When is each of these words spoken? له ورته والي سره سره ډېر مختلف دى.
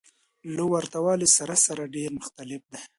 له 0.55 0.63
ورته 0.71 0.97
والي 1.05 1.27
سره 1.37 1.55
سره 1.65 1.91
ډېر 1.95 2.09
مختلف 2.19 2.61
دى. 2.71 2.81